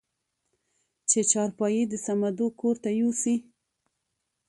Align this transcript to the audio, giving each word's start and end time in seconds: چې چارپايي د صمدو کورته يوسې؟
چې 1.09 1.19
چارپايي 1.31 1.83
د 1.87 1.93
صمدو 2.05 2.47
کورته 2.59 2.89
يوسې؟ 3.01 3.35